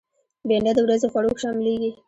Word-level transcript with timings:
بېنډۍ 0.47 0.71
د 0.75 0.79
ورځې 0.85 1.07
خوړو 1.11 1.31
کې 1.35 1.41
شاملېږي 1.43 1.89